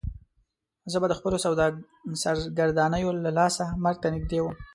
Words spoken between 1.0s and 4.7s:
به د خپلو سرګردانیو له لاسه مرګ ته نږدې وم.